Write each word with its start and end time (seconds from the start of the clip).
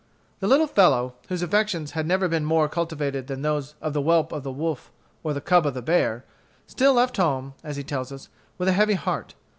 The 0.39 0.47
little 0.47 0.65
fellow, 0.65 1.13
whose 1.29 1.43
affections 1.43 1.91
had 1.91 2.07
never 2.07 2.27
been 2.27 2.43
more 2.43 2.67
cultivated 2.67 3.27
than 3.27 3.43
those 3.43 3.75
of 3.83 3.93
the 3.93 4.01
whelp 4.01 4.31
of 4.31 4.41
the 4.41 4.51
wolf 4.51 4.91
or 5.21 5.31
the 5.31 5.41
cub 5.41 5.67
of 5.67 5.75
the 5.75 5.83
bear, 5.83 6.25
still 6.65 6.95
left 6.95 7.17
home, 7.17 7.53
as 7.63 7.75
he 7.75 7.83
tells 7.83 8.11
us, 8.11 8.27
with 8.57 8.67
a 8.67 8.73
heavy 8.73 8.95
heart. 8.95 9.35